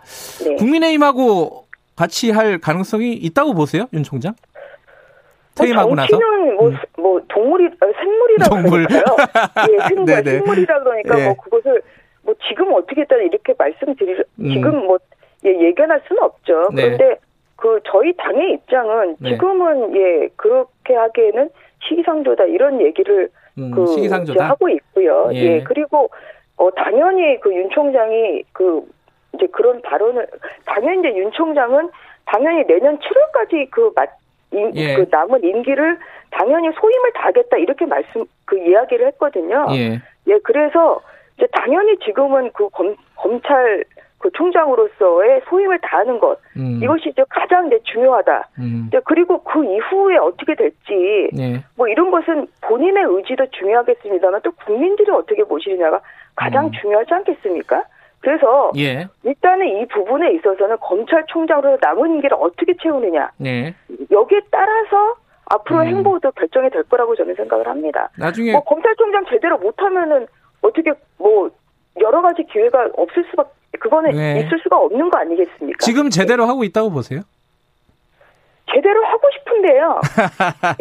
네. 0.47 0.55
국민의힘하고 0.55 1.64
같이 1.97 2.31
할 2.31 2.59
가능성이 2.59 3.13
있다고 3.15 3.55
보세요, 3.55 3.85
윤 3.93 4.03
총장? 4.03 4.35
퇴임하고 5.57 5.89
뭐 5.91 5.97
나서? 5.97 6.09
정치는 6.09 6.57
뭐, 6.57 6.69
음. 6.69 6.77
뭐 6.99 7.21
동물이 7.29 7.67
어, 7.67 7.87
생물이라고 8.01 8.55
동물. 8.63 8.87
그러니까요. 8.87 9.17
예, 9.73 9.89
생물, 9.89 10.05
네네. 10.07 10.31
생물이라 10.39 10.83
그러니까 10.83 11.21
예. 11.21 11.25
뭐 11.27 11.37
그것을 11.37 11.83
뭐 12.23 12.35
지금 12.49 12.73
어떻게 12.75 13.03
했다 13.03 13.15
이렇게 13.17 13.55
말씀드릴 13.57 14.25
음. 14.41 14.53
지금 14.53 14.85
뭐 14.87 14.99
예, 15.45 15.51
예견할 15.69 16.03
수는 16.09 16.23
없죠. 16.23 16.71
네. 16.75 16.83
그런데 16.97 17.19
그 17.57 17.79
저희 17.87 18.13
당의 18.17 18.55
입장은 18.55 19.17
네. 19.21 19.31
지금은 19.31 19.95
예 19.97 20.29
그렇게 20.37 20.95
하기에는 20.95 21.51
시기상조다 21.89 22.45
이런 22.47 22.81
얘기를 22.81 23.29
음, 23.59 23.71
그 23.71 23.87
시기상조다. 23.87 24.49
하고 24.49 24.69
있고요. 24.69 25.29
예. 25.35 25.39
예. 25.39 25.63
그리고 25.63 26.11
어 26.57 26.71
당연히 26.73 27.39
그 27.41 27.53
윤 27.53 27.71
총장이 27.71 28.43
그 28.53 28.83
이제 29.35 29.47
그런 29.49 29.81
발언을 29.83 30.27
당연히 30.67 31.01
이제 31.01 31.19
윤 31.19 31.31
총장은 31.33 31.91
당연히 32.27 32.65
내년 32.67 32.99
7월까지 32.99 33.71
그 33.71 33.93
맞, 33.95 34.11
임, 34.53 34.71
예. 34.75 34.95
그 34.95 35.07
남은 35.11 35.43
임기를 35.43 35.99
당연히 36.31 36.71
소임을 36.73 37.13
다하겠다 37.13 37.57
이렇게 37.59 37.87
말씀 37.87 38.25
그 38.45 38.59
이야기를 38.59 39.07
했거든요. 39.09 39.67
예. 39.73 40.01
예, 40.27 40.39
그래서 40.43 41.01
이제 41.37 41.47
당연히 41.53 41.99
지금은 41.99 42.51
그 42.53 42.69
검, 42.71 42.97
검찰 43.17 43.85
그 44.19 44.31
총장으로서의 44.33 45.43
소임을 45.51 45.79
다하는 45.81 46.19
것 46.19 46.39
음, 46.57 46.81
이것이 46.83 47.11
이제 47.11 47.23
가장 47.29 47.67
이제 47.67 47.79
중요하다. 47.85 48.49
음, 48.59 48.85
이제 48.89 48.99
그리고 49.05 49.43
그 49.43 49.63
이후에 49.63 50.17
어떻게 50.17 50.55
될지 50.55 51.29
예. 51.39 51.63
뭐 51.77 51.89
이런 51.89 52.11
것은 52.11 52.47
본인의 52.63 53.05
의지도 53.07 53.47
중요하겠습니다만 53.51 54.41
또 54.43 54.53
국민들이 54.65 55.11
어떻게 55.11 55.45
보시느냐가 55.45 56.01
가장 56.37 56.67
음. 56.67 56.73
중요하지 56.73 57.13
않겠습니까? 57.13 57.85
그래서 58.25 58.73
예. 58.79 59.07
일단은 59.23 59.67
이 59.69 59.87
부분에 59.87 60.33
있어서는 60.33 60.79
검찰총장으로 60.81 61.77
남은 61.79 62.15
임기를 62.15 62.39
어떻게 62.41 62.75
채우느냐 62.83 63.31
네. 63.37 63.75
여기에 64.11 64.41
따라서 64.51 65.15
앞으로 65.45 65.81
음. 65.81 65.87
행보도 65.89 66.33
결정이 66.33 66.71
될 66.71 66.83
거라고 66.85 67.15
저는 67.17 67.35
생각을 67.35 67.69
합니다. 67.69 68.09
나중에 68.17 68.53
뭐 68.53 68.65
검찰총장 68.65 69.27
제대로 69.29 69.59
못하면은 69.59 70.27
어떻게 70.63 70.95
뭐 71.19 71.51
여러 72.01 72.23
가지 72.23 72.43
기회가 72.45 72.89
없을 72.97 73.25
수가 73.31 73.45
그거는 73.79 74.13
네. 74.13 74.41
있을 74.41 74.59
수가 74.63 74.79
없는 74.79 75.11
거 75.11 75.19
아니겠습니까? 75.19 75.79
지금 75.81 76.09
제대로 76.09 76.47
하고 76.47 76.65
있다고 76.65 76.91
보세요? 76.91 77.21
제대로 78.73 79.05
하고 79.05 79.29
싶은데요. 79.39 80.01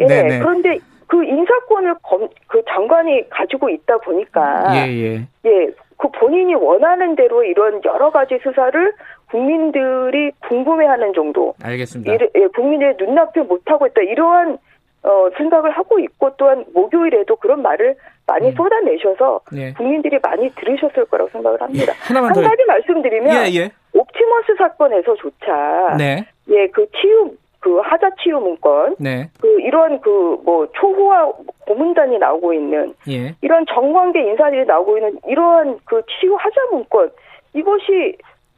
예. 0.00 0.38
그런데 0.38 0.78
그 1.06 1.22
인사권을 1.22 1.94
검, 2.02 2.26
그 2.46 2.62
장관이 2.68 3.28
가지고 3.28 3.68
있다 3.68 3.98
보니까 3.98 4.74
예, 4.74 4.90
예. 4.90 5.28
예, 5.44 5.70
그 6.04 6.10
본인이 6.10 6.54
원하는 6.54 7.16
대로 7.16 7.42
이런 7.42 7.80
여러 7.82 8.10
가지 8.10 8.38
수사를 8.42 8.92
국민들이 9.30 10.32
궁금해하는 10.46 11.14
정도, 11.14 11.54
알겠습니다. 11.62 12.12
이래- 12.12 12.28
예, 12.34 12.46
국민의 12.48 12.96
눈앞에 12.98 13.40
못하고 13.40 13.86
있다 13.86 14.02
이러한 14.02 14.58
어, 15.02 15.28
생각을 15.36 15.70
하고 15.70 15.98
있고 15.98 16.30
또한 16.38 16.64
목요일에도 16.72 17.36
그런 17.36 17.60
말을 17.62 17.94
많이 18.26 18.48
음. 18.48 18.54
쏟아내셔서 18.54 19.40
예. 19.54 19.72
국민들이 19.74 20.18
많이 20.22 20.48
들으셨을 20.54 21.04
거라고 21.06 21.28
생각을 21.30 21.60
합니다. 21.60 21.92
하나만 22.00 22.30
한 22.34 22.42
더. 22.42 22.48
가지 22.48 22.64
말씀드리면 22.66 23.46
예, 23.46 23.52
예. 23.54 23.70
옵티머스 23.92 24.54
사건에서조차 24.56 25.96
네. 25.98 26.24
예, 26.48 26.66
그 26.68 26.86
치유 26.92 27.30
그 27.64 27.78
하자 27.78 28.10
치유 28.22 28.38
문건 28.38 28.96
네. 28.98 29.30
그 29.40 29.60
이런 29.62 29.98
그 30.02 30.24
뭐 30.44 30.66
초호화 30.74 31.32
고문단이 31.66 32.18
나오고 32.18 32.52
있는 32.52 32.94
예. 33.08 33.34
이런 33.40 33.64
정관계 33.66 34.20
인사들이 34.20 34.66
나오고 34.66 34.98
있는 34.98 35.18
이러한 35.26 35.78
그 35.84 36.02
치유 36.06 36.34
하자 36.34 36.60
문건 36.70 37.10
이것이 37.54 38.16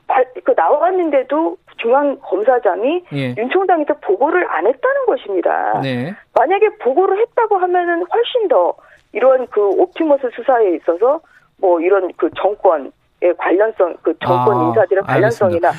발, 0.09 0.25
그 0.45 0.53
나왔는데도 0.57 1.57
중앙 1.79 2.19
검사장이 2.21 3.05
예. 3.13 3.35
윤 3.39 3.49
총장한테 3.51 3.95
보고를 4.03 4.49
안 4.51 4.67
했다는 4.67 5.07
것입니다. 5.07 5.81
네. 5.81 6.15
만약에 6.35 6.69
보고를 6.81 7.21
했다고 7.21 7.59
하면은 7.59 8.05
훨씬 8.13 8.49
더 8.49 8.75
이런 9.13 9.47
그 9.47 9.61
옵티머스 9.61 10.31
수사에 10.35 10.75
있어서 10.77 11.21
뭐 11.59 11.81
이런 11.81 12.11
그 12.17 12.29
정권 12.37 12.93
의 13.23 13.35
관련성 13.39 13.97
그 14.03 14.13
정권 14.19 14.59
아, 14.59 14.69
인사들의 14.69 15.05
관련성이나 15.05 15.71
어, 15.71 15.73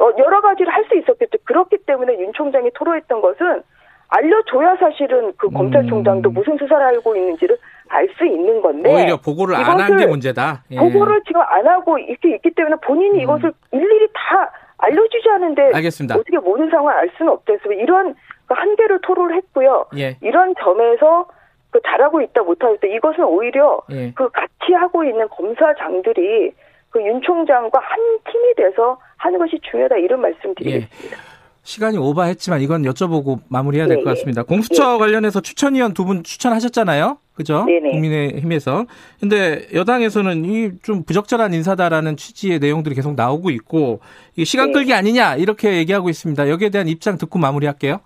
여러 0.00 0.40
가지를 0.40 0.72
할 0.72 0.84
수 0.88 0.96
있었겠죠. 0.96 1.38
그렇기 1.44 1.78
때문에 1.86 2.18
윤 2.20 2.32
총장이 2.32 2.70
토로했던 2.74 3.20
것은 3.20 3.62
알려줘야 4.08 4.76
사실은 4.76 5.32
그 5.36 5.46
음. 5.48 5.54
검찰총장도 5.54 6.30
무슨 6.30 6.56
수사를 6.58 6.84
알고 6.84 7.16
있는지를 7.16 7.56
알 7.88 8.08
수 8.16 8.26
있는 8.26 8.60
건데 8.60 8.92
오히려 8.92 9.16
보고를 9.16 9.54
안 9.56 9.80
한 9.80 9.96
게 9.96 10.06
문제다. 10.06 10.64
예. 10.70 10.76
보고를 10.78 11.22
지금 11.26 11.40
안 11.40 11.66
하고 11.66 11.98
이렇게 11.98 12.34
있기 12.36 12.50
때문에 12.50 12.76
본인이 12.84 13.18
음. 13.18 13.22
이것을 13.22 13.52
일일이 13.72 14.08
다 14.14 14.50
알려주지 14.78 15.28
않은데 15.30 15.70
알겠습니다. 15.74 16.16
어떻게 16.16 16.38
모든 16.38 16.68
상황을 16.70 16.92
알 16.92 17.10
수는 17.16 17.32
해서 17.48 17.72
이런 17.72 18.14
그 18.46 18.54
한계를 18.54 19.00
토로를 19.00 19.36
했고요. 19.36 19.86
예. 19.96 20.16
이런 20.20 20.54
점에서 20.60 21.26
그 21.70 21.80
잘하고 21.86 22.20
있다 22.20 22.42
못하고 22.42 22.74
있다 22.74 22.86
이것은 22.88 23.24
오히려 23.24 23.80
예. 23.90 24.12
그 24.14 24.28
같이 24.30 24.72
하고 24.74 25.02
있는 25.04 25.28
검사장들이 25.28 26.52
그 26.90 27.00
윤 27.00 27.20
총장과 27.22 27.78
한 27.80 27.98
팀이 28.30 28.54
돼서 28.54 28.98
하는 29.16 29.38
것이 29.38 29.58
중요하다 29.70 29.96
이런 29.96 30.20
말씀 30.20 30.50
예. 30.50 30.54
드리겠습니다. 30.54 31.16
시간이 31.62 31.96
오버했지만 31.96 32.60
이건 32.60 32.82
여쭤보고 32.82 33.38
마무리해야 33.48 33.86
될것 33.88 34.04
네, 34.04 34.10
같습니다. 34.10 34.42
공수처 34.42 34.98
관련해서 34.98 35.40
추천위원 35.40 35.94
두 35.94 36.04
분 36.04 36.22
추천하셨잖아요. 36.22 37.16
그죠? 37.34 37.64
네네. 37.64 37.90
국민의힘에서. 37.92 38.84
근데 39.18 39.66
여당에서는 39.72 40.44
이 40.44 40.72
좀 40.82 41.04
부적절한 41.04 41.54
인사다라는 41.54 42.18
취지의 42.18 42.58
내용들이 42.58 42.94
계속 42.94 43.14
나오고 43.14 43.48
있고 43.50 44.00
이게 44.34 44.44
시간 44.44 44.66
네. 44.68 44.72
끌기 44.74 44.92
아니냐 44.92 45.36
이렇게 45.36 45.78
얘기하고 45.78 46.10
있습니다. 46.10 46.50
여기에 46.50 46.68
대한 46.68 46.86
입장 46.86 47.16
듣고 47.16 47.38
마무리할게요. 47.38 48.00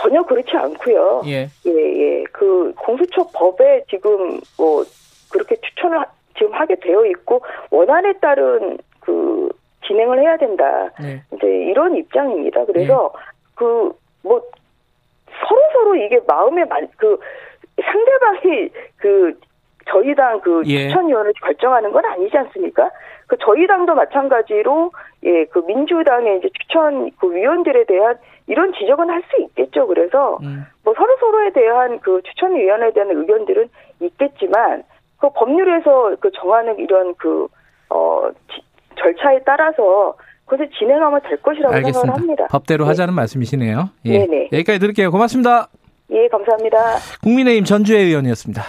전혀 0.00 0.22
그렇지 0.24 0.50
않고요. 0.56 1.22
예. 1.26 1.48
예, 1.66 1.70
예. 1.70 2.24
그 2.32 2.72
공수처 2.76 3.26
법에 3.32 3.84
지금 3.88 4.40
뭐 4.56 4.84
그렇게 5.30 5.56
추천을 5.60 5.98
하- 6.00 6.06
지금 6.36 6.52
하게 6.52 6.76
되어 6.80 7.04
있고 7.06 7.42
원안에 7.70 8.14
따른 8.20 8.78
그 9.00 9.37
진행을 9.86 10.20
해야 10.20 10.36
된다. 10.36 10.90
네. 11.00 11.22
이제 11.34 11.46
이런 11.46 11.96
입장입니다. 11.96 12.64
그래서 12.66 13.12
그뭐 13.54 14.42
서로 15.48 15.60
서로 15.72 15.94
이게 15.96 16.20
마음에 16.26 16.64
만그 16.64 17.18
상대방이 17.82 18.70
그 18.96 19.38
저희 19.90 20.14
당그 20.14 20.62
예. 20.66 20.88
추천위원을 20.88 21.32
결정하는 21.40 21.92
건 21.92 22.04
아니지 22.04 22.36
않습니까? 22.36 22.90
그 23.26 23.36
저희 23.40 23.66
당도 23.66 23.94
마찬가지로 23.94 24.90
예 25.24 25.44
그 25.46 25.60
민주당의 25.60 26.38
이제 26.38 26.48
추천 26.60 27.10
그 27.18 27.34
위원들에 27.34 27.84
대한 27.84 28.16
이런 28.46 28.72
지적은 28.72 29.08
할 29.10 29.22
수 29.30 29.42
있겠죠. 29.42 29.86
그래서 29.86 30.38
음. 30.42 30.64
뭐 30.84 30.94
서로 30.94 31.16
서로에 31.18 31.50
대한 31.50 31.98
그 32.00 32.22
추천위원회에 32.22 32.92
대한 32.92 33.10
의견들은 33.10 33.68
있겠지만 34.00 34.84
그 35.18 35.28
법률에서 35.30 36.16
그 36.20 36.30
정하는 36.32 36.78
이런 36.78 37.14
그어 37.16 38.32
절차에 39.02 39.40
따라서 39.44 40.14
그것을 40.44 40.70
진행하면 40.78 41.20
될 41.22 41.36
것이라고 41.42 41.72
생각을 41.74 41.86
알겠습니다. 41.86 42.12
합니다. 42.14 42.46
법대로 42.50 42.84
네. 42.84 42.88
하자는 42.88 43.14
말씀이시네요. 43.14 43.90
예. 44.06 44.18
네네. 44.18 44.48
여기까지 44.52 44.78
들을게요. 44.78 45.10
고맙습니다. 45.10 45.68
예, 46.10 46.26
감사합니다. 46.28 46.78
국민의힘 47.22 47.64
전주혜 47.64 48.00
의원이었습니다. 48.00 48.62